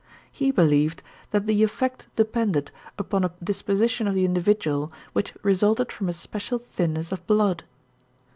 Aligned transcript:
He 0.31 0.49
believed 0.49 1.03
that 1.29 1.45
the 1.45 1.61
effect 1.61 2.07
depended 2.15 2.71
upon 2.97 3.23
a 3.23 3.33
disposition 3.43 4.07
of 4.07 4.15
the 4.15 4.25
individual 4.25 4.91
which 5.13 5.35
resulted 5.43 5.91
from 5.91 6.09
a 6.09 6.13
special 6.13 6.57
thinness 6.57 7.11
of 7.11 7.23
blood. 7.27 7.65